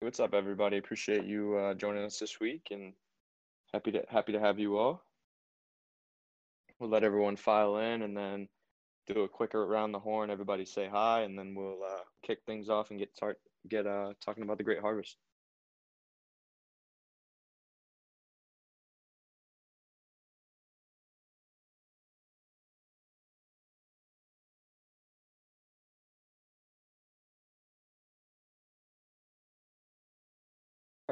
[0.00, 0.78] What's up, everybody?
[0.78, 2.94] Appreciate you uh, joining us this week, and
[3.72, 5.04] happy to happy to have you all.
[6.80, 8.48] We'll let everyone file in, and then
[9.06, 10.28] do a quicker around the horn.
[10.30, 14.14] Everybody say hi, and then we'll uh, kick things off and get start get uh,
[14.20, 15.18] talking about the Great Harvest.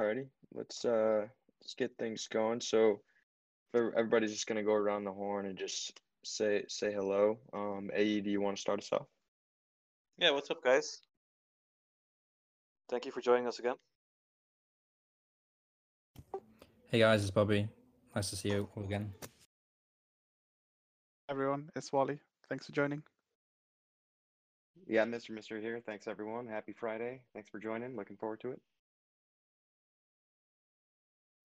[0.08, 1.26] Alrighty, let's uh
[1.60, 2.60] let's get things going.
[2.60, 3.00] So
[3.74, 7.38] everybody's just gonna go around the horn and just say say hello.
[7.52, 9.06] Um, AE, do you want to start us off?
[10.16, 11.00] Yeah, what's up, guys?
[12.88, 13.74] Thank you for joining us again.
[16.90, 17.68] Hey guys, it's Bobby.
[18.14, 19.12] Nice to see you all again.
[21.28, 22.18] Everyone, it's Wally.
[22.48, 23.02] Thanks for joining.
[24.86, 25.30] Yeah, Mr.
[25.30, 25.82] Mister here.
[25.84, 26.46] Thanks everyone.
[26.46, 27.20] Happy Friday.
[27.34, 27.94] Thanks for joining.
[27.94, 28.62] Looking forward to it.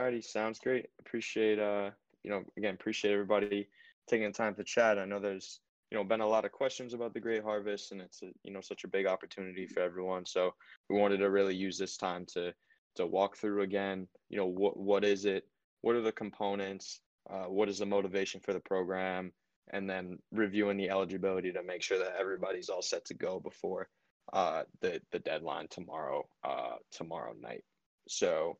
[0.01, 0.87] Alrighty, sounds great.
[0.99, 1.91] Appreciate uh,
[2.23, 3.67] you know, again, appreciate everybody
[4.07, 4.97] taking the time to chat.
[4.97, 5.59] I know there's,
[5.91, 8.51] you know, been a lot of questions about the Great Harvest, and it's a, you
[8.51, 10.25] know such a big opportunity for everyone.
[10.25, 10.53] So
[10.89, 12.53] we wanted to really use this time to
[12.95, 14.07] to walk through again.
[14.29, 15.47] You know, what what is it?
[15.81, 17.01] What are the components?
[17.29, 19.31] Uh, what is the motivation for the program?
[19.71, 23.89] And then reviewing the eligibility to make sure that everybody's all set to go before
[24.33, 27.63] uh, the the deadline tomorrow uh, tomorrow night.
[28.07, 28.57] So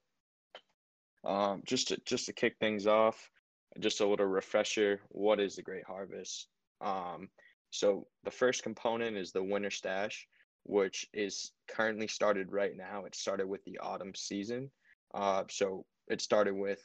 [1.25, 3.29] um, just to just to kick things off,
[3.79, 5.01] just a little refresher.
[5.09, 6.47] What is the Great Harvest?
[6.81, 7.29] Um,
[7.69, 10.27] so the first component is the winter stash,
[10.63, 13.05] which is currently started right now.
[13.05, 14.69] It started with the autumn season.
[15.13, 16.81] Uh, so it started with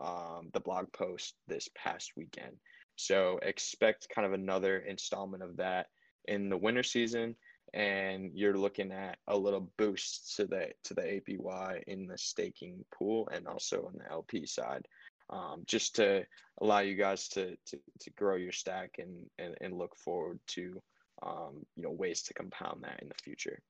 [0.00, 2.56] um, the blog post this past weekend.
[2.96, 5.86] So expect kind of another installment of that
[6.26, 7.34] in the winter season
[7.72, 12.84] and you're looking at a little boost to the to the APY in the staking
[12.92, 14.86] pool and also on the LP side,
[15.30, 16.24] um, just to
[16.60, 20.82] allow you guys to to, to grow your stack and, and and look forward to
[21.22, 23.60] um, you know ways to compound that in the future.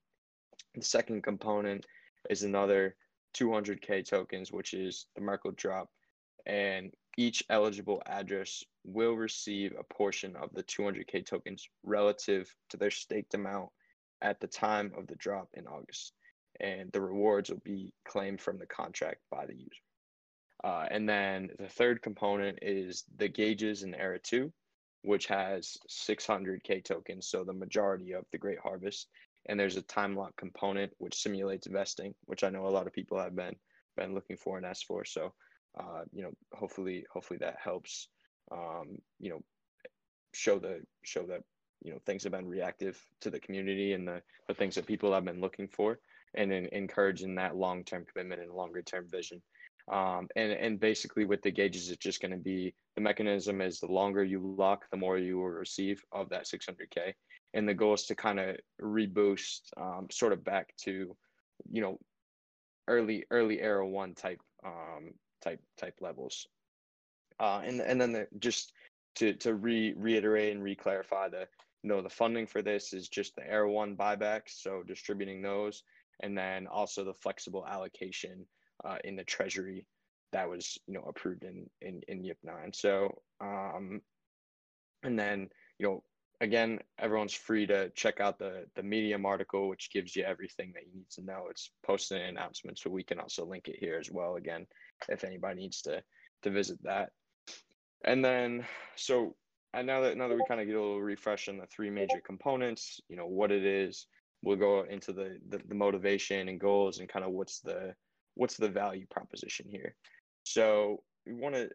[0.75, 1.85] The second component
[2.31, 2.95] is another
[3.37, 5.89] 200k tokens, which is the Merkle drop,
[6.47, 12.91] and each eligible address will receive a portion of the 200k tokens relative to their
[12.91, 13.69] staked amount
[14.23, 16.13] at the time of the drop in August,
[16.61, 19.83] and the rewards will be claimed from the contract by the user.
[20.63, 24.53] Uh, and then the third component is the gauges in Era 2,
[25.03, 29.09] which has 600K tokens, so the majority of the Great Harvest.
[29.49, 32.93] And there's a time lock component which simulates vesting, which I know a lot of
[32.93, 33.57] people have been
[33.97, 35.05] been looking for and asked for.
[35.05, 35.33] So,
[35.79, 38.09] uh, you know, hopefully, hopefully that helps.
[38.53, 39.41] Um, you know,
[40.35, 41.41] show the show that
[41.83, 45.13] you know things have been reactive to the community and the, the things that people
[45.13, 45.99] have been looking for
[46.35, 49.41] and in, encouraging that long-term commitment and longer term vision.
[49.91, 53.81] Um, and and basically with the gauges it's just going to be the mechanism is
[53.81, 57.15] the longer you lock the more you will receive of that 600k
[57.55, 61.17] and the goal is to kind of reboost um, sort of back to
[61.71, 61.99] you know
[62.89, 66.47] early early era one type um, type type levels.
[67.39, 68.73] Uh, and and then the, just
[69.17, 71.47] to to re reiterate and re-clarify the
[71.83, 75.83] no, the funding for this is just the Era One buybacks, so distributing those,
[76.21, 78.47] and then also the flexible allocation
[78.85, 79.87] uh, in the Treasury
[80.33, 82.73] that was you know approved in in in YIP nine.
[82.73, 84.01] So um,
[85.03, 85.49] and then
[85.79, 86.03] you know
[86.41, 90.85] again, everyone's free to check out the the Medium article, which gives you everything that
[90.87, 91.47] you need to know.
[91.51, 94.37] It's posted an announcement, so we can also link it here as well.
[94.37, 94.67] Again,
[95.09, 96.03] if anybody needs to
[96.43, 97.11] to visit that.
[98.05, 99.37] And then, so
[99.75, 101.91] and now that now that we kind of get a little refresh on the three
[101.91, 104.07] major components, you know what it is,
[104.43, 107.95] we'll go into the, the the, motivation and goals and kind of what's the
[108.35, 109.95] what's the value proposition here.
[110.45, 111.69] So we want to,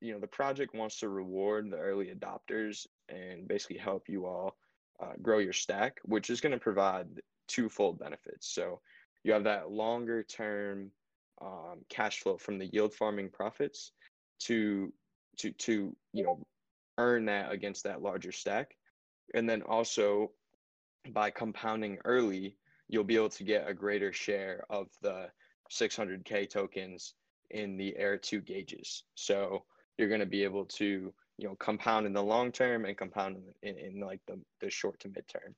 [0.00, 4.56] you know, the project wants to reward the early adopters and basically help you all
[5.02, 7.06] uh, grow your stack, which is going to provide
[7.48, 8.54] twofold benefits.
[8.54, 8.80] So
[9.24, 10.90] you have that longer term
[11.40, 13.92] um, cash flow from the yield farming profits
[14.40, 14.92] to
[15.38, 16.46] to to you know
[17.02, 18.76] earn that against that larger stack.
[19.34, 20.30] And then also
[21.10, 22.56] by compounding early,
[22.88, 25.26] you'll be able to get a greater share of the
[25.70, 27.14] 600K tokens
[27.50, 29.04] in the Era two gauges.
[29.14, 29.64] So
[29.98, 33.36] you're going to be able to, you know, compound in the long term and compound
[33.62, 35.54] in, in, in like the, the short to mid term.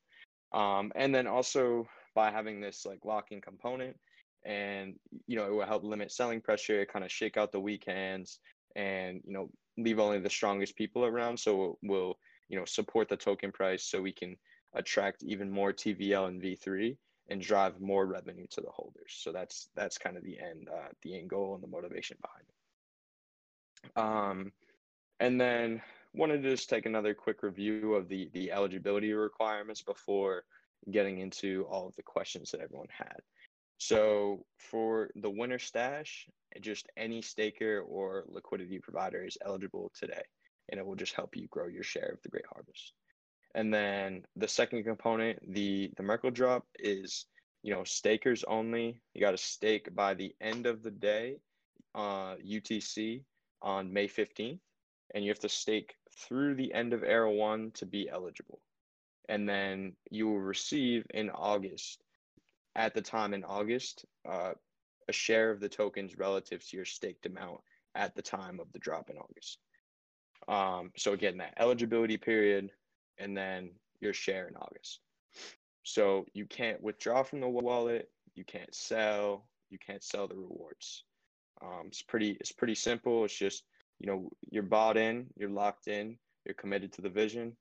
[0.59, 3.97] Um, and then also by having this like locking component
[4.45, 4.95] and,
[5.27, 8.39] you know, it will help limit selling pressure, kind of shake out the weak hands
[8.77, 11.39] and, you know, leave only the strongest people around.
[11.39, 12.17] So we'll,
[12.49, 14.37] you know support the token price so we can
[14.75, 16.97] attract even more TVL and V3
[17.31, 19.17] and drive more revenue to the holders.
[19.19, 22.45] So that's that's kind of the end uh, the end goal and the motivation behind
[22.49, 23.99] it.
[23.99, 24.53] Um,
[25.21, 25.83] and then
[26.13, 30.45] wanted to just take another quick review of the the eligibility requirements before
[30.91, 33.21] getting into all of the questions that everyone had.
[33.79, 36.29] So for the winter stash,
[36.61, 40.23] just any staker or liquidity provider is eligible today,
[40.71, 42.93] and it will just help you grow your share of the great harvest.
[43.55, 47.27] And then the second component, the the Merkle drop is,
[47.63, 49.01] you know, stakers only.
[49.15, 51.37] You got to stake by the end of the day,
[51.95, 53.23] uh, UTC
[53.63, 54.59] on May 15th,
[55.15, 58.61] and you have to stake through the end of era one to be eligible.
[59.29, 62.03] And then you will receive in August,
[62.77, 64.53] at the time in August, uh,
[65.09, 67.61] a share of the tokens relative to your staked amount
[67.95, 69.59] at the time of the drop in August.
[70.49, 72.71] Um, so again, that eligibility period
[73.19, 73.71] and then
[74.01, 75.01] your share in August.
[75.83, 81.05] So you can't withdraw from the wallet, you can't sell, you can't sell the rewards.
[81.63, 83.25] Um, it's pretty it's pretty simple.
[83.25, 83.65] It's just
[84.01, 87.57] you know you're bought in, you're locked in, you're committed to the vision,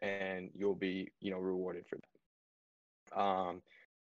[0.00, 3.20] and you'll be you know rewarded for that.
[3.20, 3.62] Um,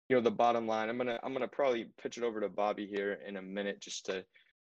[0.09, 0.89] you know the bottom line.
[0.89, 4.07] I'm gonna I'm gonna probably pitch it over to Bobby here in a minute just
[4.07, 4.25] to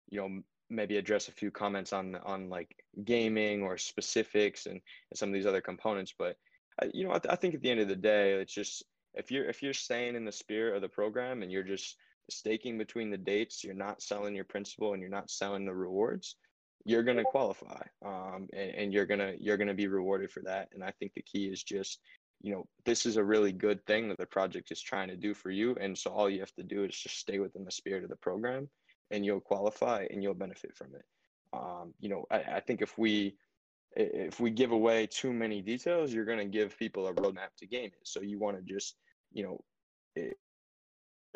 [0.08, 5.18] you know maybe address a few comments on on like gaming or specifics and, and
[5.18, 6.36] some of these other components but
[6.82, 8.84] uh, you know I, th- I think at the end of the day it's just
[9.14, 11.96] if you're if you're staying in the spirit of the program and you're just
[12.30, 16.36] staking between the dates you're not selling your principal and you're not selling the rewards
[16.86, 20.30] you're going to qualify um, and, and you're going to you're going to be rewarded
[20.30, 22.00] for that and i think the key is just
[22.44, 25.32] you know this is a really good thing that the project is trying to do
[25.32, 28.04] for you and so all you have to do is just stay within the spirit
[28.04, 28.68] of the program
[29.10, 31.04] and you'll qualify and you'll benefit from it.
[31.52, 33.36] Um, you know, I, I think if we
[33.96, 37.66] if we give away too many details, you're going to give people a roadmap to
[37.66, 38.00] game it.
[38.02, 38.96] So you want to just,
[39.32, 39.60] you know,
[40.16, 40.36] it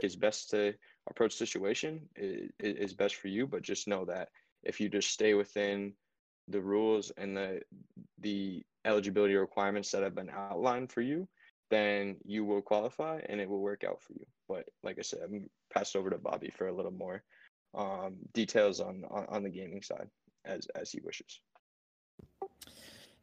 [0.03, 0.75] is best to
[1.09, 4.31] approach situation is best for you, but just know that
[4.65, 5.93] if you just stay within
[6.49, 7.61] the rules and the
[8.21, 11.29] the eligibility requirements that have been outlined for you,
[11.71, 14.25] then you will qualify and it will work out for you.
[14.49, 17.23] But like I said, I'm passed over to Bobby for a little more
[17.75, 20.09] um, details on, on, on the gaming side
[20.45, 21.41] as as he wishes.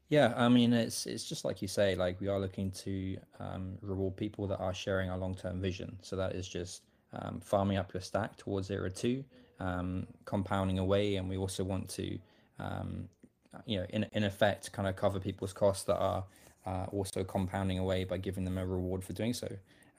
[0.10, 3.78] Yeah, I mean it's it's just like you say, like we are looking to um,
[3.82, 5.98] reward people that are sharing our long term vision.
[6.02, 9.24] So that is just um, farming up your stack towards era two,
[9.60, 12.20] um, compounding away, and we also want to,
[12.60, 13.10] um,
[13.66, 16.24] you know, in in effect, kind of cover people's costs that are
[16.66, 19.48] uh, also compounding away by giving them a reward for doing so.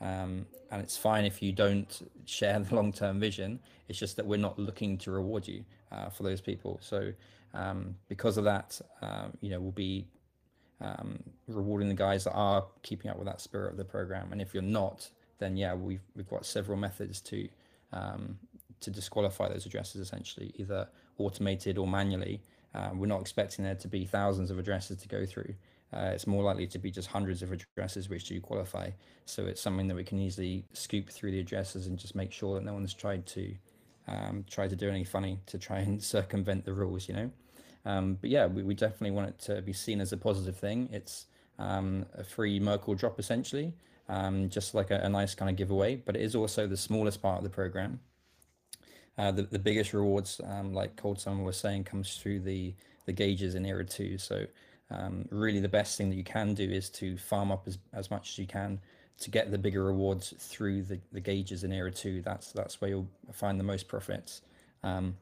[0.00, 3.60] Um, and it's fine if you don't share the long term vision.
[3.88, 6.78] It's just that we're not looking to reward you uh, for those people.
[6.82, 7.12] So,
[7.54, 10.06] um, because of that, um, you know, we'll be
[10.80, 14.32] um, rewarding the guys that are keeping up with that spirit of the program.
[14.32, 15.08] And if you're not,
[15.38, 17.48] then yeah, we've we've got several methods to
[17.92, 18.38] um,
[18.80, 20.88] to disqualify those addresses essentially, either
[21.18, 22.42] automated or manually.
[22.76, 25.55] Uh, we're not expecting there to be thousands of addresses to go through
[25.93, 28.90] uh, it's more likely to be just hundreds of addresses which do qualify.
[29.25, 32.55] So it's something that we can easily scoop through the addresses and just make sure
[32.55, 33.55] that no one's tried to
[34.08, 37.31] um, try to do anything funny to try and circumvent the rules, you know.
[37.84, 40.88] Um, but yeah, we, we definitely want it to be seen as a positive thing.
[40.93, 41.26] It's
[41.59, 43.73] um, a free Merkle drop essentially,
[44.09, 45.97] um, just like a, a, nice kind of giveaway.
[45.97, 48.00] But it is also the smallest part of the program.
[49.18, 52.75] Uh, the, the biggest rewards, um, like Cold Summer was saying, comes through the
[53.06, 54.18] the gauges in Era 2.
[54.18, 54.46] So
[54.90, 58.11] um, really the best thing that you can do is to farm up as, as
[58.11, 58.80] much as you can
[59.18, 62.90] to get the bigger rewards through the, the gauges in era two that's that's where
[62.90, 64.42] you'll find the most profits
[64.85, 65.16] um,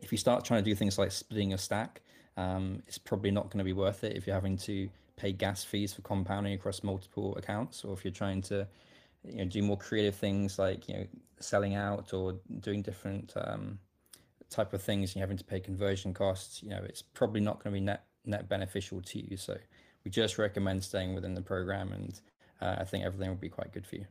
[0.00, 2.00] if you start trying to do things like splitting a stack
[2.36, 5.64] um, it's probably not going to be worth it if you're having to pay gas
[5.64, 8.66] fees for compounding across multiple accounts or if you're trying to
[9.24, 11.06] you know do more creative things like you know
[11.38, 13.78] selling out or doing different um,
[14.50, 17.62] type of things and you're having to pay conversion costs you know it's probably not
[17.62, 19.36] going to be net net beneficial to you.
[19.36, 19.56] So
[20.04, 22.20] we just recommend staying within the program, and
[22.60, 24.06] uh, I think everything will be quite good for you.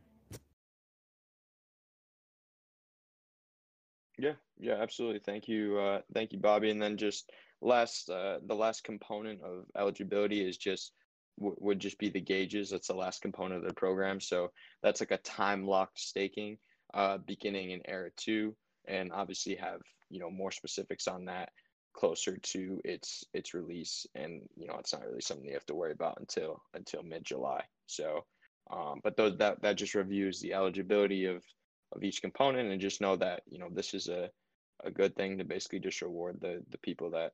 [4.18, 5.20] Yeah, yeah, absolutely.
[5.20, 6.70] Thank you, uh, thank you, Bobby.
[6.70, 10.92] And then just last, uh, the last component of eligibility is just
[11.38, 12.70] would just be the gauges.
[12.70, 14.20] That's the last component of the program.
[14.20, 14.50] So
[14.82, 16.58] that's like a time locked staking,
[16.94, 18.54] uh, beginning in era two,
[18.86, 21.50] and obviously have you know more specifics on that
[21.94, 25.74] closer to its its release and you know it's not really something you have to
[25.74, 28.24] worry about until until mid July so
[28.70, 31.42] um, but those that that just reviews the eligibility of
[31.92, 34.30] of each component and just know that you know this is a
[34.84, 37.32] a good thing to basically just reward the the people that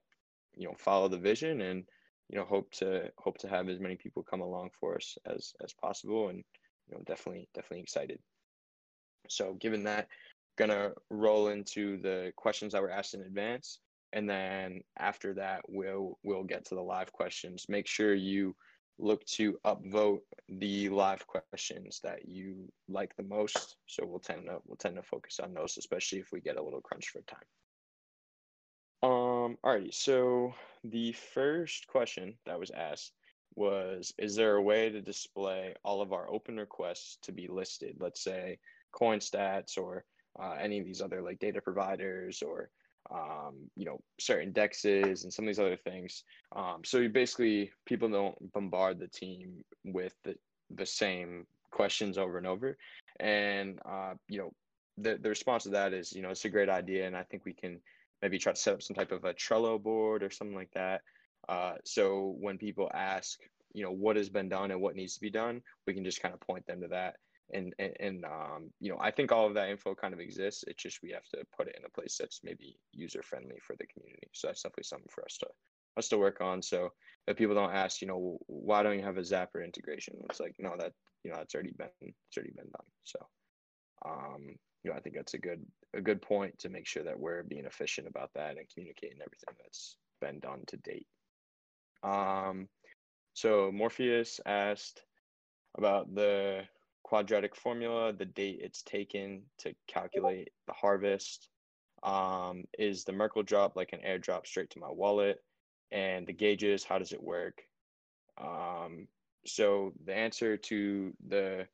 [0.57, 1.85] you know follow the vision and
[2.29, 5.53] you know hope to hope to have as many people come along for us as
[5.65, 6.45] as possible and
[6.89, 8.19] you know definitely definitely excited.
[9.29, 10.09] So given that
[10.57, 13.79] gonna roll into the questions that were asked in advance.
[14.13, 17.67] And then after that we'll we'll get to the live questions.
[17.69, 18.57] Make sure you
[18.99, 23.77] look to upvote the live questions that you like the most.
[23.87, 26.63] So we'll tend to we'll tend to focus on those especially if we get a
[26.63, 27.39] little crunch for time
[29.49, 30.53] um alrighty so
[30.85, 33.13] the first question that was asked
[33.55, 37.97] was is there a way to display all of our open requests to be listed?
[37.99, 38.59] Let's say
[38.95, 40.05] coinstats or
[40.41, 42.71] uh, any of these other like data providers or
[43.11, 46.23] um, you know certain dexes and some of these other things.
[46.55, 50.37] Um, so you basically people don't bombard the team with the,
[50.71, 52.77] the same questions over and over.
[53.19, 54.53] And uh, you know
[54.99, 57.45] the, the response to that is you know it's a great idea and i think
[57.45, 57.81] we can
[58.23, 61.03] maybe try to set up some type of a trello board or something like that.
[61.49, 63.39] Uh, so when people ask
[63.75, 66.23] you know what has been done and what needs to be done we can just
[66.23, 67.17] kind of point them to that.
[67.53, 70.65] And and, and um, you know i think all of that info kind of exists.
[70.67, 73.77] It's just we have to put it in a place that's maybe user friendly for
[73.79, 74.29] the community.
[74.33, 75.47] So that's definitely something for us to
[75.97, 76.63] us to work on.
[76.63, 76.91] So
[77.27, 80.15] if people don't ask you know why don't you have a Zapier integration?
[80.29, 80.93] It's like no that
[81.25, 82.89] you know that's already been it's already been done.
[83.05, 83.19] So
[84.05, 87.19] um you know i think that's a good a good point to make sure that
[87.19, 91.07] we're being efficient about that and communicating everything that's been done to date
[92.03, 92.69] um
[93.35, 95.03] so morpheus asked
[95.77, 96.63] about the
[97.09, 101.49] quadratic formula, the date it's taken to calculate the harvest.
[102.03, 105.43] Um, is the Merkle drop like an airdrop straight to my wallet?
[105.91, 107.63] And the gauges, how does it work?
[108.39, 109.09] Um,
[109.47, 111.67] so the answer to the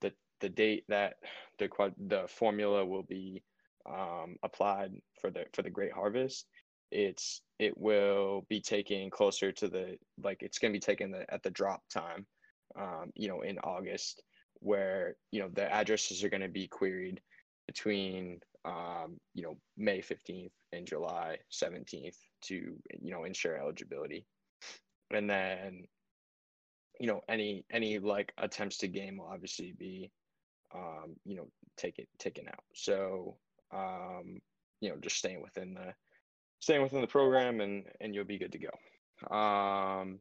[0.00, 1.16] the the date that
[1.58, 1.68] the
[2.06, 3.42] the formula will be
[3.88, 6.46] um, applied for the for the great harvest,
[6.90, 11.32] it's it will be taken closer to the like it's going to be taken the,
[11.32, 12.26] at the drop time,
[12.78, 14.22] um, you know, in August
[14.60, 17.20] where you know the addresses are going to be queried
[17.66, 24.26] between um, you know May 15th and July 17th to you know ensure eligibility,
[25.12, 25.84] and then
[26.98, 30.10] you know any any like attempts to game will obviously be
[30.74, 32.64] um, you know take it taken out.
[32.74, 33.36] So
[33.72, 34.40] um,
[34.80, 35.94] you know just staying within the
[36.60, 39.34] staying within the program and and you'll be good to go.
[39.34, 40.20] Um,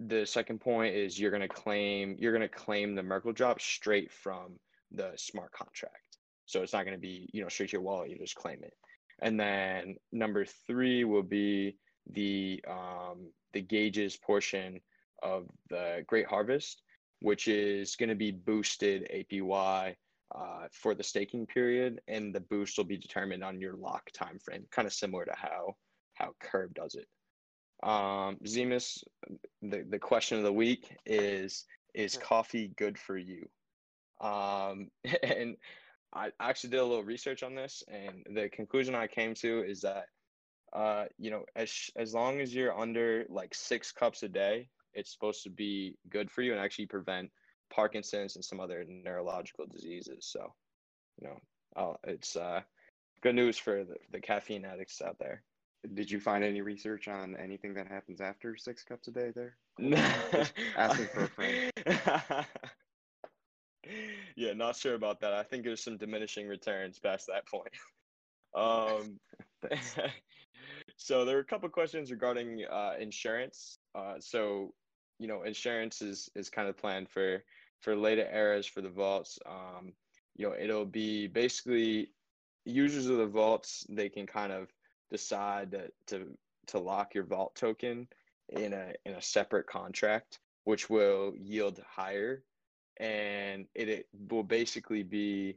[0.00, 3.60] the second point is you're going to claim you're going to claim the Merkle drop
[3.60, 4.58] straight from
[4.90, 6.18] the smart contract.
[6.46, 8.10] So it's not going to be you know straight to your wallet.
[8.10, 8.74] You just claim it.
[9.22, 11.76] And then number three will be
[12.10, 14.80] the um, the gauges portion
[15.22, 16.82] of the Great Harvest,
[17.20, 19.94] which is going to be boosted APY
[20.34, 24.38] uh, for the staking period, and the boost will be determined on your lock time
[24.38, 25.74] frame, kind of similar to how
[26.14, 27.06] how Curve does it.
[27.82, 29.02] Um, Zemus,
[29.62, 33.48] the, the question of the week is Is coffee good for you?
[34.20, 34.88] Um,
[35.22, 35.56] and
[36.12, 39.80] I actually did a little research on this, and the conclusion I came to is
[39.80, 40.06] that,
[40.72, 45.12] uh, you know, as, as long as you're under like six cups a day, it's
[45.12, 47.30] supposed to be good for you and actually prevent
[47.70, 50.26] Parkinson's and some other neurological diseases.
[50.26, 50.52] So,
[51.20, 51.36] you know,
[51.76, 52.60] uh, it's uh,
[53.22, 55.42] good news for the, the caffeine addicts out there.
[55.94, 59.56] Did you find any research on anything that happens after six cups a day there?
[60.76, 61.72] Asking for a friend.
[64.36, 65.32] yeah, not sure about that.
[65.32, 67.72] I think there's some diminishing returns past that point.
[68.52, 69.20] Um,
[70.96, 73.78] so there are a couple questions regarding uh, insurance.
[73.94, 74.74] Uh, so
[75.20, 77.44] you know, insurance is is kind of planned for
[77.80, 79.38] for later eras for the vaults.
[79.46, 79.92] Um,
[80.36, 82.10] you know, it'll be basically
[82.64, 83.86] users of the vaults.
[83.88, 84.68] They can kind of
[85.10, 86.26] decide to, to
[86.68, 88.08] to lock your vault token
[88.48, 92.42] in a in a separate contract which will yield higher
[92.98, 95.56] and it, it will basically be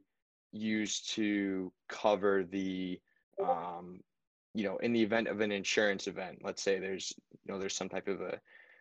[0.51, 3.00] used to cover the
[3.43, 4.00] um,
[4.53, 7.75] you know in the event of an insurance event let's say there's you know there's
[7.75, 8.39] some type of a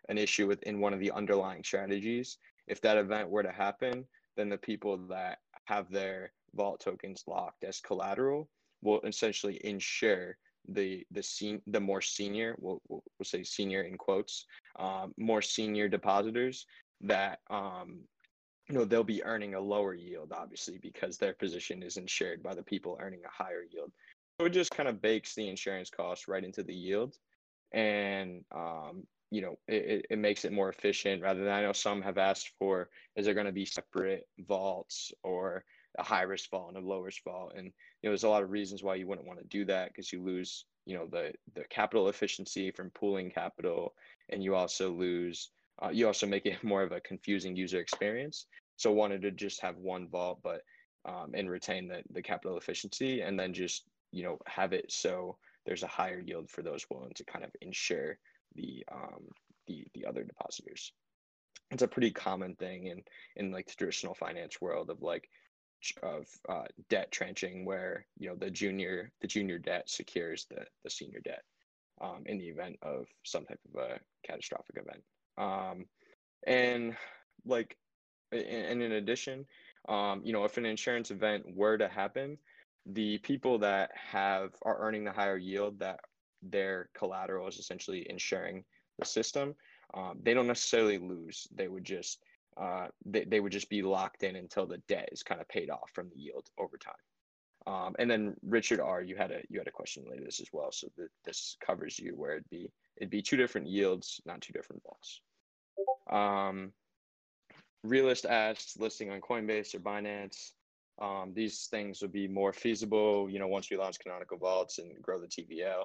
[0.09, 2.39] an issue within one of the underlying strategies.
[2.67, 4.07] If that event were to happen
[4.37, 8.49] then the people that have their vault tokens locked as collateral
[8.83, 10.37] will essentially insure
[10.69, 14.47] the the sen- the more senior we'll, we'll say senior in quotes
[14.79, 16.67] um, more senior depositors
[17.01, 18.01] that um,
[18.69, 22.55] you know they'll be earning a lower yield obviously because their position is insured by
[22.55, 23.91] the people earning a higher yield.
[24.41, 27.17] So it just kind of bakes the insurance cost right into the yield.
[27.73, 32.03] And um, you know it, it makes it more efficient rather than i know some
[32.03, 35.65] have asked for is there going to be separate vaults or
[35.99, 37.73] a high risk vault and a low risk vault and you
[38.05, 40.23] know there's a lot of reasons why you wouldn't want to do that because you
[40.23, 43.95] lose you know the the capital efficiency from pooling capital,
[44.31, 45.51] and you also lose
[45.83, 48.47] uh, you also make it more of a confusing user experience.
[48.77, 50.63] So wanted to just have one vault, but
[51.05, 55.37] um, and retain the the capital efficiency, and then just you know have it so
[55.65, 58.19] there's a higher yield for those willing to kind of ensure
[58.55, 59.29] the um,
[59.67, 60.93] the the other depositors.
[61.71, 63.03] It's a pretty common thing in
[63.37, 65.29] in like the traditional finance world of like
[66.03, 70.91] of uh, debt tranching where you know the junior the junior debt secures the the
[70.91, 71.43] senior debt
[72.01, 75.03] um, in the event of some type of a catastrophic event
[75.39, 75.85] um,
[76.47, 76.97] and
[77.45, 77.77] like
[78.31, 79.45] and in addition
[79.89, 82.39] um, you know if an insurance event were to happen
[82.87, 86.01] the people that have are earning the higher yield that
[86.43, 88.65] their collateral is essentially insuring
[88.99, 89.55] the system
[89.95, 92.23] um, they don't necessarily lose they would just
[92.57, 95.71] uh, they, they would just be locked in until the debt is kind of paid
[95.71, 96.95] off from the yield over time.
[97.67, 100.41] Um, and then Richard R, you had a you had a question related to this
[100.41, 100.73] as well.
[100.73, 104.53] So that this covers you where it'd be it'd be two different yields, not two
[104.53, 105.21] different vaults.
[106.11, 106.73] Um,
[107.85, 110.53] Realist asks listing on Coinbase or Binance.
[111.01, 115.01] Um, these things would be more feasible, you know, once we launch canonical vaults and
[115.01, 115.85] grow the TVL.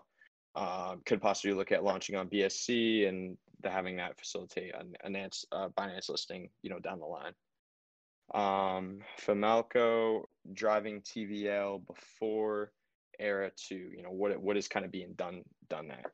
[0.57, 5.15] Um, could possibly look at launching on BSC and the, having that facilitate an, an
[5.51, 7.33] uh, Binance listing, you know, down the line.
[8.33, 10.23] Um, Famalco
[10.53, 12.71] driving TVL before
[13.19, 16.11] Era two, you know, what what is kind of being done done there.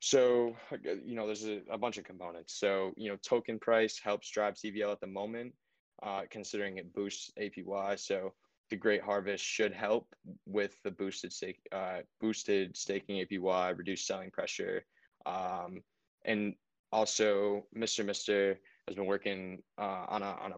[0.00, 0.56] So,
[1.04, 2.58] you know, there's a, a bunch of components.
[2.58, 5.54] So, you know, token price helps drive TVL at the moment,
[6.02, 7.98] uh, considering it boosts APY.
[7.98, 8.34] So,
[8.70, 10.14] the Great Harvest should help
[10.46, 14.84] with the boosted stake, uh, boosted staking APY, reduced selling pressure,
[15.26, 15.82] um,
[16.24, 16.54] and
[16.92, 18.04] also Mr.
[18.04, 20.56] Mister has been working uh, on a on a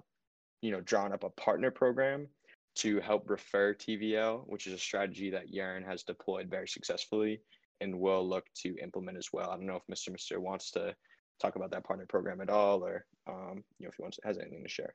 [0.62, 2.28] you know drawing up a partner program
[2.76, 7.40] to help refer TVL, which is a strategy that Yearn has deployed very successfully
[7.80, 9.50] and will look to implement as well.
[9.50, 10.12] I don't know if Mr.
[10.12, 10.94] Mister wants to
[11.40, 14.38] talk about that partner program at all, or um, you know if he wants has
[14.38, 14.94] anything to share.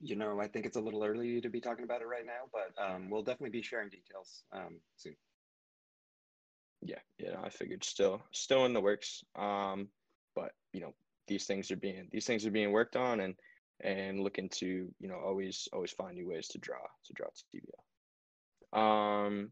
[0.00, 2.48] You know, I think it's a little early to be talking about it right now,
[2.52, 5.16] but um, we'll definitely be sharing details um, soon.
[6.82, 9.24] Yeah, yeah, I figured still still in the works.
[9.36, 9.88] Um,
[10.34, 10.94] but you know
[11.26, 13.34] these things are being these things are being worked on and
[13.80, 17.58] and looking to you know always always find new ways to draw to draw to
[18.74, 18.78] TVL.
[18.78, 19.50] Um,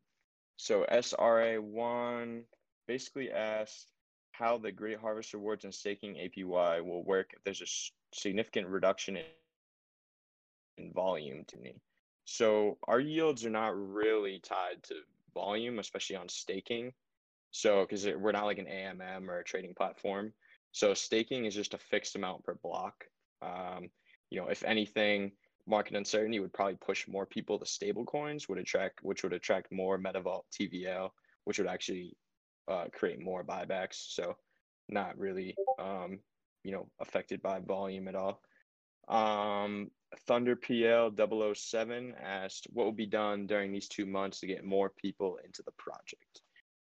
[0.57, 2.43] so SRA one
[2.87, 3.89] basically asked
[4.33, 9.17] how the Great Harvest Rewards and staking APY will work if there's a significant reduction
[9.17, 9.25] in,
[10.79, 11.81] in volume to me.
[12.25, 14.95] So our yields are not really tied to
[15.35, 16.93] volume, especially on staking.
[17.51, 20.33] So because we're not like an AMM or a trading platform.
[20.73, 23.05] So staking is just a fixed amount per block.
[23.43, 23.91] Um,
[24.31, 25.33] you know, if anything,
[25.67, 29.73] market uncertainty would probably push more people to stable coins, would attract which would attract
[29.73, 31.11] more MetaVault TVL,
[31.45, 32.17] which would actually
[32.69, 34.15] uh, create more buybacks.
[34.15, 34.37] So
[34.89, 36.21] not really um,
[36.65, 38.41] you know, affected by volume at all.
[39.09, 39.91] Um,
[40.27, 41.13] Thunder PL
[41.55, 45.63] 007 asked what will be done during these two months to get more people into
[45.63, 46.43] the project.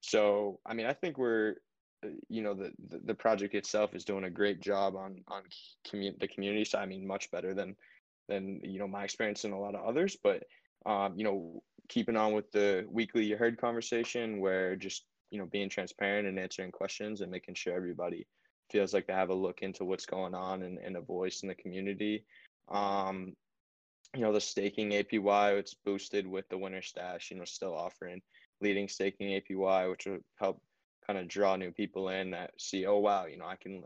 [0.00, 1.56] So, I mean, I think we're
[2.04, 5.42] uh, you know the, the, the project itself is doing a great job on on
[5.86, 6.82] commu- the community side.
[6.82, 7.74] I mean, much better than
[8.28, 10.16] than you know my experience and a lot of others.
[10.22, 10.44] But
[10.84, 15.46] um, you know, keeping on with the weekly Ya Herd conversation, where just you know
[15.46, 18.26] being transparent and answering questions and making sure everybody
[18.70, 21.48] feels like they have a look into what's going on and, and a voice in
[21.48, 22.24] the community.
[22.68, 23.34] Um,
[24.14, 27.30] you know, the staking APY, it's boosted with the winter stash.
[27.30, 28.22] You know, still offering
[28.60, 30.60] leading staking APY, which will help
[31.06, 33.84] kind of draw new people in that see, oh wow, you know, I can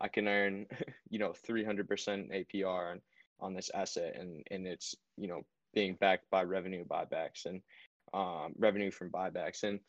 [0.00, 0.66] I can earn,
[1.10, 3.00] you know, 300% APR on,
[3.40, 5.42] on this asset and and it's, you know,
[5.74, 7.60] being backed by revenue buybacks and
[8.14, 9.80] um, revenue from buybacks and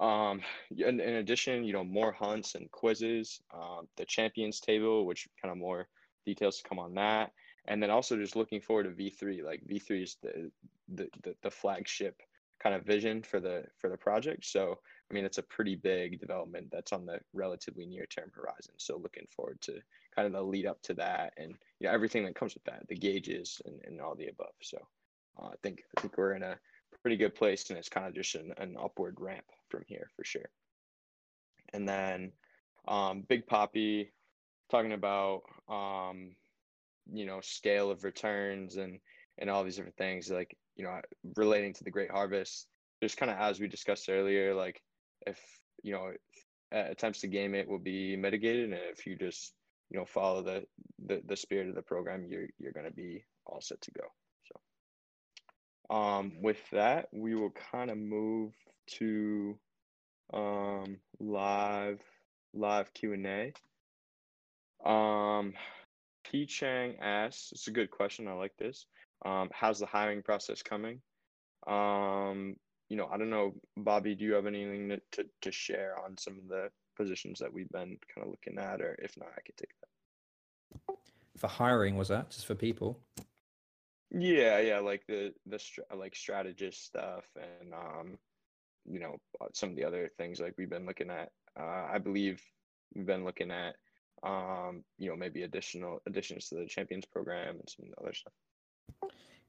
[0.00, 0.40] um,
[0.76, 5.52] in, in, addition, you know, more hunts and quizzes, um, the champions table, which kind
[5.52, 5.86] of more
[6.26, 7.30] details to come on that.
[7.66, 10.50] And then also just looking forward to V3, like V3 is the,
[10.88, 12.20] the, the, the flagship
[12.60, 14.44] kind of vision for the, for the project.
[14.44, 14.78] So
[15.10, 18.74] I mean, it's a pretty big development that's on the relatively near term horizon.
[18.78, 19.78] So looking forward to
[20.14, 22.86] kind of the lead up to that and you know, everything that comes with that,
[22.88, 24.54] the gauges and, and all the above.
[24.62, 24.78] So
[25.38, 26.56] uh, I think I think we're in a
[27.02, 30.24] pretty good place and it's kind of just an, an upward ramp from here for
[30.24, 30.48] sure.
[31.72, 32.32] And then
[32.88, 34.12] um, Big Poppy
[34.70, 36.36] talking about um,
[37.10, 38.98] you know scale of returns and
[39.38, 41.00] and all these different things like you know
[41.36, 42.66] relating to the Great Harvest.
[43.02, 44.80] Just kind of as we discussed earlier, like
[45.26, 45.40] if
[45.82, 46.12] you know
[46.70, 49.52] attempts to game it will be mitigated and if you just
[49.90, 50.64] you know follow the
[51.04, 54.04] the, the spirit of the program you're you're going to be all set to go
[55.90, 58.54] so um with that we will kind of move
[58.86, 59.58] to
[60.32, 62.00] um, live
[62.54, 63.52] live Q and A.
[64.88, 65.54] Um,
[66.46, 68.28] Chang asks, it's a good question.
[68.28, 68.86] I like this.
[69.24, 71.00] Um, how's the hiring process coming?
[71.66, 72.56] Um,
[72.88, 74.14] you know, I don't know, Bobby.
[74.14, 77.70] Do you have anything to, to, to share on some of the positions that we've
[77.70, 80.96] been kind of looking at, or if not, I could take that.
[81.38, 83.00] For hiring, was that just for people?
[84.10, 85.58] Yeah, yeah, like the the
[85.96, 88.18] like strategist stuff, and um,
[88.84, 91.30] you know, uh, some of the other things like we've been looking at.
[91.58, 92.42] Uh, I believe
[92.94, 93.76] we've been looking at
[94.22, 98.32] um, you know, maybe additional additions to the champions program and some other stuff.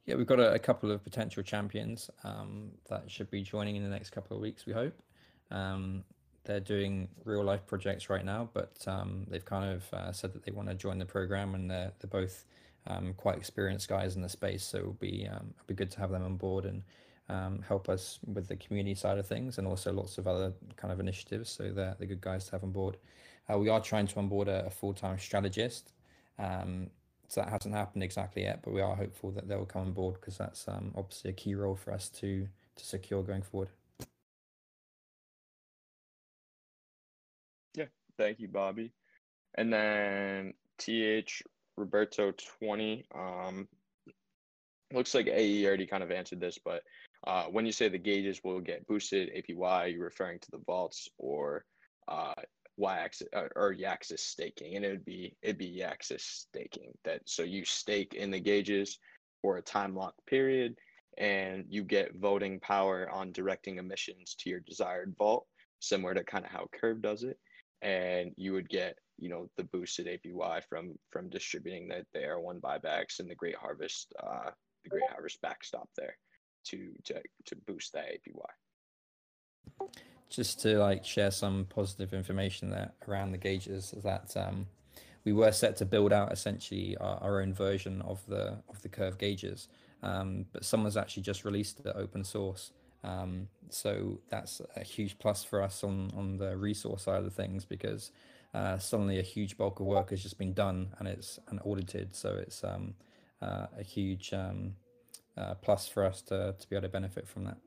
[0.05, 3.83] Yeah, we've got a, a couple of potential champions um, that should be joining in
[3.83, 4.65] the next couple of weeks.
[4.65, 4.99] We hope.
[5.51, 6.03] Um,
[6.45, 10.43] they're doing real life projects right now, but um, they've kind of uh, said that
[10.43, 12.45] they want to join the program, and they're they're both
[12.87, 14.63] um, quite experienced guys in the space.
[14.63, 16.83] So it'll be um, it'll be good to have them on board and
[17.29, 20.91] um, help us with the community side of things, and also lots of other kind
[20.91, 21.49] of initiatives.
[21.49, 22.97] So they're the good guys to have on board.
[23.51, 25.93] Uh, we are trying to onboard a, a full time strategist.
[26.39, 26.89] Um,
[27.27, 30.15] so that hasn't happened exactly yet, but we are hopeful that they'll come on board
[30.15, 33.69] because that's um, obviously a key role for us to to secure going forward.
[37.75, 37.85] Yeah,
[38.17, 38.91] thank you, Bobby.
[39.55, 41.43] And then TH
[41.77, 43.05] Roberto 20.
[43.13, 43.67] Um,
[44.91, 46.83] looks like AE already kind of answered this, but
[47.25, 51.07] uh, when you say the gauges will get boosted APY, you're referring to the vaults
[51.17, 51.65] or
[52.07, 52.33] uh,
[52.77, 56.91] y-axis uh, or y-axis staking, and it would be it'd be y-axis staking.
[57.05, 58.99] That so you stake in the gauges
[59.41, 60.75] for a time lock period,
[61.17, 65.45] and you get voting power on directing emissions to your desired vault,
[65.79, 67.37] similar to kind of how Curve does it,
[67.81, 72.41] and you would get you know the boosted APY from from distributing the, the Era
[72.41, 74.49] One buybacks and the Great Harvest uh,
[74.83, 76.17] the Great Harvest backstop there
[76.65, 79.89] to to to boost that APY
[80.29, 84.65] just to like share some positive information there around the gauges is that um,
[85.25, 88.89] we were set to build out essentially our, our, own version of the of the
[88.89, 89.67] curve gauges.
[90.01, 92.71] Um, but someone's actually just released the open source.
[93.03, 97.63] Um, so that's a huge plus for us on on the resource side of things
[97.63, 98.11] because
[98.55, 102.15] uh, suddenly a huge bulk of work has just been done and it's and audited.
[102.15, 102.95] So it's um,
[103.39, 104.75] uh, a huge um,
[105.37, 107.57] uh, plus for us to, to be able to benefit from that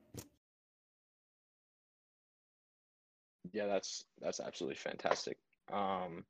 [3.52, 5.38] yeah, that's that's absolutely fantastic.
[5.72, 6.24] Um,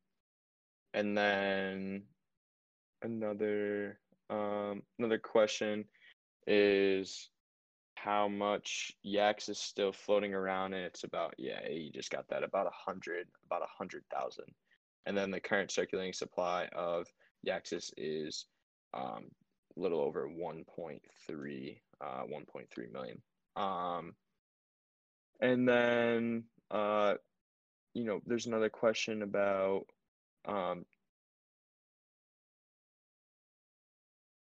[0.94, 2.03] and then
[3.03, 3.99] another
[4.31, 5.85] um, another question
[6.46, 7.31] is
[7.96, 12.44] how much Yax is still floating around, and it's about yeah, you just got that
[12.44, 14.46] about a hundred, about a hundred thousand,
[15.07, 17.07] and then the current circulating supply of
[17.46, 18.46] Yaxis is
[18.94, 19.27] um,
[19.77, 23.23] a little over 1.3, uh, 1.3 million.
[23.57, 24.15] Um,
[25.41, 27.15] and then uh,
[27.97, 29.87] you know, there's another question about,
[30.45, 30.85] um,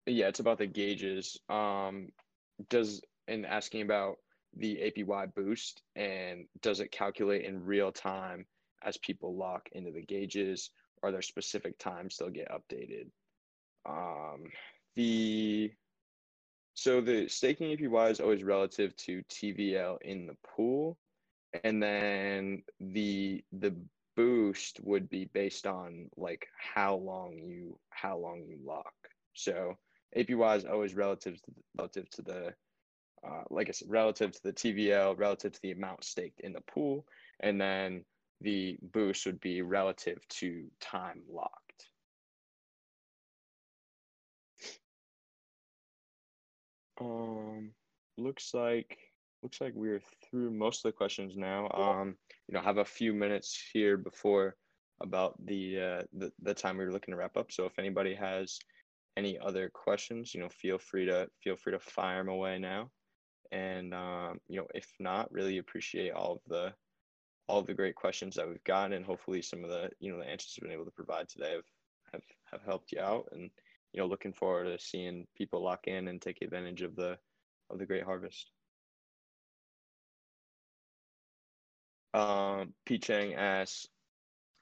[0.06, 1.38] yeah, it's about the gauges.
[1.48, 2.08] Um,
[2.68, 4.16] does and asking about
[4.56, 8.44] the APY boost and does it calculate in real time
[8.82, 10.70] as people lock into the gauges?
[11.04, 13.06] Are there specific times they'll get updated?
[13.86, 14.44] Um,
[14.96, 15.72] the
[16.74, 20.98] so the staking APY is always relative to TVL in the pool
[21.62, 23.74] and then the the
[24.16, 28.94] boost would be based on like how long you how long you lock.
[29.34, 29.76] So
[30.16, 32.54] APY is always relative to relative to the
[33.26, 36.60] uh, like I said, relative to the TVL, relative to the amount staked in the
[36.60, 37.06] pool,
[37.40, 38.04] and then
[38.42, 41.63] the boost would be relative to time locked.
[47.00, 47.72] Um,
[48.16, 48.98] looks like
[49.42, 51.68] looks like we're through most of the questions now.
[51.70, 52.16] Um,
[52.48, 54.56] you know, have a few minutes here before
[55.02, 57.52] about the uh, the the time we were looking to wrap up.
[57.52, 58.58] So if anybody has
[59.16, 62.90] any other questions, you know, feel free to feel free to fire them away now.
[63.52, 66.72] And um, you know, if not, really appreciate all of the
[67.46, 70.18] all of the great questions that we've gotten, and hopefully some of the you know
[70.18, 71.64] the answers we've been able to provide today have
[72.12, 73.28] have, have helped you out.
[73.32, 73.50] And
[73.94, 77.16] you know, looking forward to seeing people lock in and take advantage of the
[77.70, 78.50] of the great harvest.
[82.12, 83.86] Um, P Chang asks,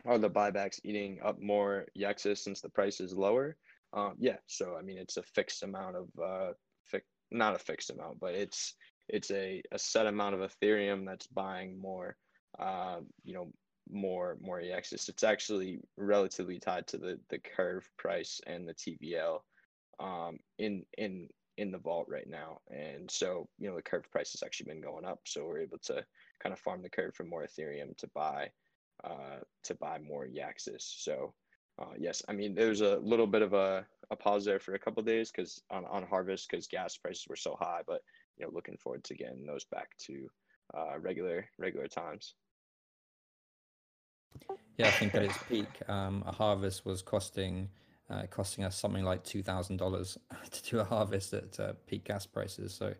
[0.04, 3.56] are the buybacks eating up more Yaxis since the price is lower?
[3.94, 6.52] Um, yeah, so I mean it's a fixed amount of uh,
[6.84, 8.74] fi- not a fixed amount, but it's
[9.08, 12.16] it's a, a set amount of Ethereum that's buying more,
[12.58, 13.50] uh, you know,
[13.90, 15.08] more more Yaxis.
[15.08, 19.40] It's actually relatively tied to the the curve price and the TVL.
[20.00, 22.58] Um, in in in the vault right now.
[22.70, 25.20] And so, you know, the curve price has actually been going up.
[25.26, 26.04] So we're able to
[26.42, 28.50] kind of farm the curve for more Ethereum to buy
[29.04, 30.82] uh, to buy more Yaxis.
[30.82, 31.34] So
[31.80, 34.78] uh, yes, I mean there's a little bit of a, a pause there for a
[34.78, 38.02] couple days because on, on harvest because gas prices were so high, but
[38.36, 40.28] you know looking forward to getting those back to
[40.74, 42.34] uh, regular regular times.
[44.78, 47.68] Yeah, I think at its peak, um, a harvest was costing
[48.10, 50.18] uh, costing us something like two thousand dollars
[50.50, 52.74] to do a harvest at uh, peak gas prices.
[52.74, 52.94] So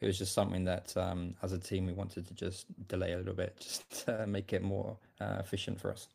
[0.00, 3.18] it was just something that, um, as a team, we wanted to just delay a
[3.18, 6.08] little bit, just to make it more uh, efficient for us.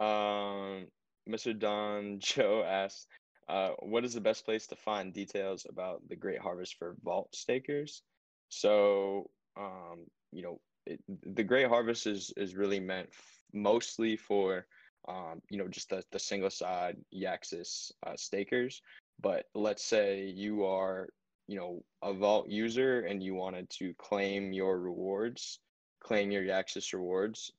[0.00, 0.86] Um,
[1.28, 1.58] Mr.
[1.58, 3.06] Don Joe asks,
[3.48, 7.34] uh, "What is the best place to find details about the Great Harvest for Vault
[7.34, 8.02] stakers?"
[8.48, 11.00] So, um, you know, it,
[11.34, 14.66] the Great Harvest is is really meant f- mostly for,
[15.08, 18.82] um, you know, just the the single side Yaxis uh, stakers.
[19.20, 21.08] But let's say you are,
[21.48, 25.58] you know, a Vault user and you wanted to claim your rewards,
[26.00, 27.52] claim your Yaxis rewards,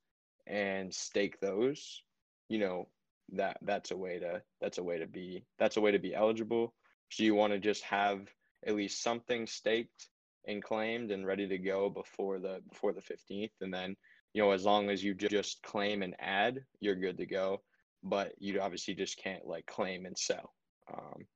[0.47, 2.03] and stake those
[2.49, 2.87] you know
[3.31, 6.15] that that's a way to that's a way to be that's a way to be
[6.15, 6.73] eligible
[7.09, 8.27] so you want to just have
[8.65, 10.09] at least something staked
[10.49, 13.95] and claimed and ready to go before the before the 15th and then
[14.33, 17.61] you know as long as you ju- just claim and add you're good to go.
[18.03, 20.53] But you obviously just can't like claim and sell.
[20.91, 21.27] Um,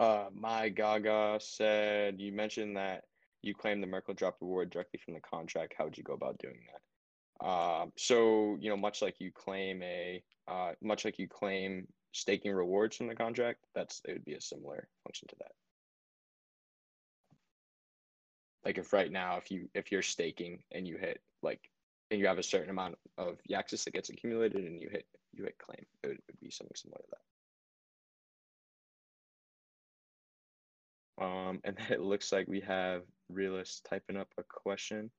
[0.00, 3.04] uh my gaga said you mentioned that
[3.42, 6.38] you claim the Merkle drop reward directly from the contract, how would you go about
[6.38, 7.46] doing that?
[7.46, 12.52] Um, so you know, much like you claim a, uh, much like you claim staking
[12.52, 15.52] rewards from the contract, that's it would be a similar function to that.
[18.64, 21.60] Like if right now, if you if you're staking and you hit like,
[22.10, 25.44] and you have a certain amount of Yaxis that gets accumulated, and you hit you
[25.44, 27.18] hit claim, it would, it would be something similar to that.
[31.20, 35.10] Um, and then it looks like we have realist typing up a question.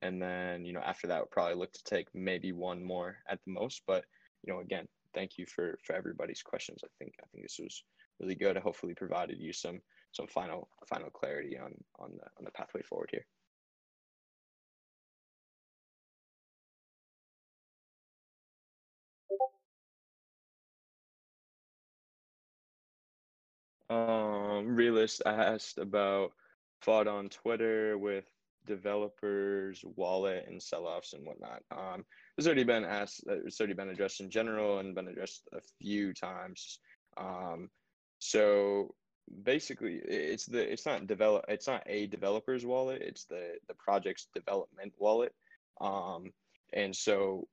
[0.00, 3.40] And then, you know, after that, we'll probably look to take maybe one more at
[3.44, 3.82] the most.
[3.86, 4.04] But,
[4.44, 6.80] you know, again, thank you for for everybody's questions.
[6.84, 7.82] I think I think this was
[8.20, 8.56] really good.
[8.56, 9.80] I hopefully provided you some
[10.12, 13.26] some final final clarity on on the on the pathway forward here.
[23.90, 26.32] Um, realist asked about
[26.82, 28.26] fought on Twitter with
[28.68, 31.62] developers, wallet, and sell-offs and whatnot.
[31.70, 32.04] Um,
[32.36, 33.24] it's already been asked.
[33.28, 36.78] uh, It's already been addressed in general and been addressed a few times.
[37.16, 37.70] Um,
[38.20, 38.94] so
[39.42, 43.02] basically, it's the it's not develop it's not a developer's wallet.
[43.02, 45.32] It's the the project's development wallet.
[45.80, 46.32] Um,
[46.72, 47.48] and so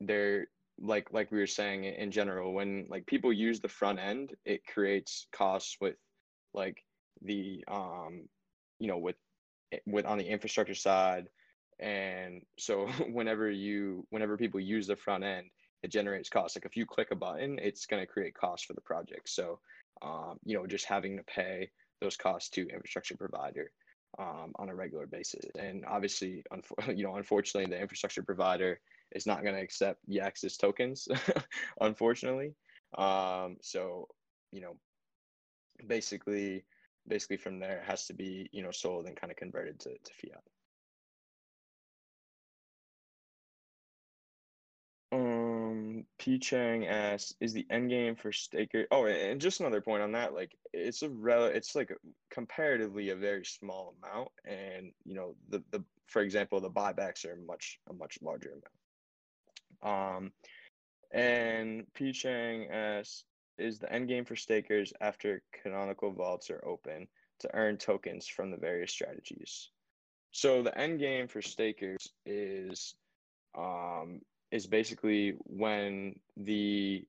[0.00, 0.48] there
[0.80, 4.66] like like we were saying in general when like people use the front end it
[4.66, 5.94] creates costs with
[6.52, 6.78] like
[7.22, 8.28] the um
[8.80, 9.16] you know with
[9.86, 11.28] with on the infrastructure side.
[11.80, 15.46] And so whenever you whenever people use the front end
[15.82, 16.56] it generates costs.
[16.56, 19.28] Like if you click a button it's going to create costs for the project.
[19.28, 19.60] So
[20.02, 23.70] um you know just having to pay those costs to infrastructure provider
[24.18, 25.44] um, on a regular basis.
[25.58, 26.44] And obviously
[26.94, 28.80] you know unfortunately the infrastructure provider
[29.14, 31.08] is not going to accept Yaxis tokens,
[31.80, 32.54] unfortunately.
[32.98, 34.08] Um, so,
[34.52, 34.76] you know,
[35.86, 36.64] basically,
[37.06, 39.90] basically from there it has to be, you know, sold and kind of converted to,
[39.90, 40.42] to fiat.
[45.12, 48.86] Um, P Chang asks, is the end game for staker?
[48.90, 51.92] Oh, and just another point on that, like it's a rel, it's like
[52.30, 57.36] comparatively a very small amount, and you know the the for example the buybacks are
[57.36, 58.50] much a much larger
[59.82, 60.16] amount.
[60.16, 60.32] Um,
[61.12, 63.24] and P Chang asks,
[63.58, 67.06] is the end game for stakers after canonical vaults are open
[67.40, 69.70] to earn tokens from the various strategies?
[70.32, 72.94] So the end game for stakers is
[73.56, 77.04] um is basically when the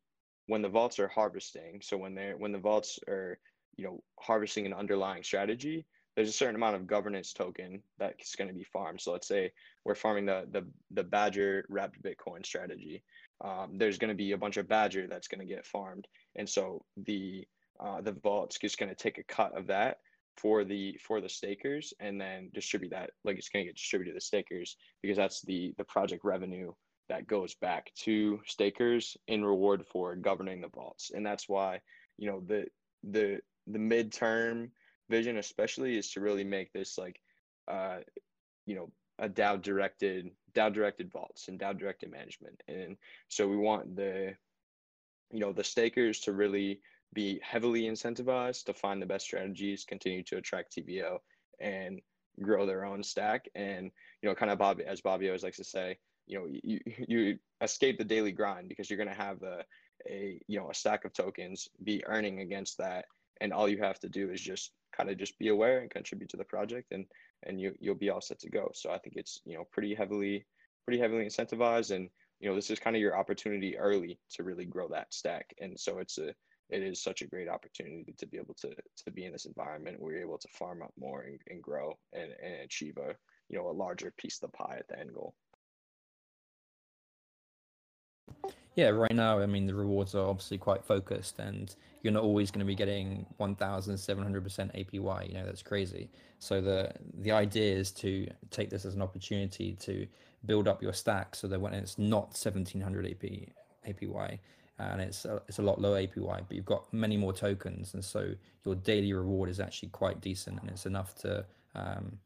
[0.47, 1.81] when the vaults are harvesting.
[1.81, 3.39] So when they're when the vaults are
[3.77, 8.47] you know harvesting an underlying strategy there's a certain amount of governance token that's going
[8.47, 9.01] to be farmed.
[9.01, 9.51] So let's say
[9.83, 13.03] we're farming the the, the badger wrapped bitcoin strategy
[13.43, 16.07] um, there's going to be a bunch of badger that's going to get farmed.
[16.35, 17.45] And so the
[17.79, 19.97] uh, the vault's just going to take a cut of that
[20.37, 24.11] for the for the stakers and then distribute that like it's going to get distributed
[24.11, 26.71] to the stakers because that's the the project revenue
[27.07, 31.11] that goes back to stakers in reward for governing the vaults.
[31.13, 31.79] And that's why
[32.17, 32.65] you know the
[33.03, 34.69] the the midterm
[35.09, 37.19] vision especially is to really make this like
[37.67, 37.97] uh
[38.65, 42.61] you know a DAO directed DAO directed vaults and DAO directed management.
[42.67, 44.35] And so we want the,
[45.31, 46.79] you know, the stakers to really
[47.13, 51.19] be heavily incentivized to find the best strategies, continue to attract TVL
[51.59, 52.01] and
[52.41, 53.47] grow their own stack.
[53.55, 53.91] And,
[54.21, 57.39] you know, kind of Bobby, as Bobby always likes to say, you know, you, you
[57.61, 59.63] escape the daily grind because you're going to have a,
[60.09, 63.05] a, you know, a stack of tokens be earning against that.
[63.41, 66.29] And all you have to do is just kind of just be aware and contribute
[66.29, 67.05] to the project and,
[67.43, 68.71] and you, you'll be all set to go.
[68.73, 70.45] So I think it's, you know, pretty heavily,
[70.85, 71.93] pretty heavily incentivized.
[71.93, 75.53] And, you know, this is kind of your opportunity early to really grow that stack.
[75.59, 76.33] And so it's a,
[76.69, 78.69] it is such a great opportunity to be able to
[79.05, 81.97] to be in this environment where you're able to farm up more and, and grow
[82.13, 83.15] and, and achieve a
[83.49, 85.35] you know a larger piece of the pie at the end goal.
[88.75, 92.51] Yeah, right now, I mean, the rewards are obviously quite focused, and you're not always
[92.51, 93.95] going to be getting 1,700%
[94.75, 95.27] APY.
[95.29, 96.09] You know, that's crazy.
[96.39, 100.05] So the the idea is to take this as an opportunity to
[100.45, 103.53] build up your stack, so that when it's not 1,700 AP
[103.87, 104.39] APY,
[104.77, 108.03] and it's a, it's a lot lower APY, but you've got many more tokens, and
[108.03, 108.33] so
[108.65, 112.17] your daily reward is actually quite decent, and it's enough to, um,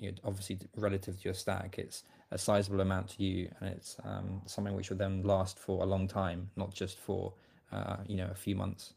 [0.00, 3.96] you know, obviously relative to your stack, it's a sizable amount to you, and it's
[4.04, 7.32] um, something which will then last for a long time, not just for
[7.70, 8.94] uh, you know a few months.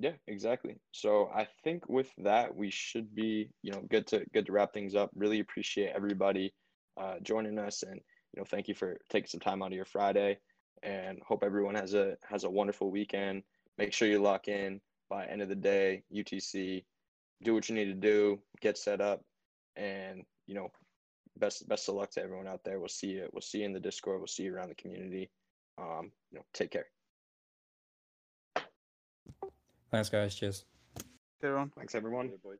[0.00, 0.76] Yeah, exactly.
[0.92, 4.72] So I think with that we should be, you know, good to good to wrap
[4.72, 5.10] things up.
[5.14, 6.54] Really appreciate everybody
[6.96, 8.00] uh, joining us and
[8.32, 10.38] you know, thank you for taking some time out of your Friday
[10.82, 13.42] and hope everyone has a has a wonderful weekend.
[13.76, 16.84] Make sure you lock in by end of the day, UTC,
[17.42, 19.22] do what you need to do, get set up,
[19.76, 20.70] and you know,
[21.38, 22.78] best best of luck to everyone out there.
[22.78, 23.28] We'll see you.
[23.32, 24.18] We'll see you in the Discord.
[24.18, 25.30] We'll see you around the community.
[25.78, 26.86] Um, you know, take care.
[29.90, 30.34] Thanks, guys.
[30.34, 30.64] Cheers.
[31.42, 31.70] Everyone.
[31.76, 32.30] Thanks, everyone.
[32.42, 32.58] boys.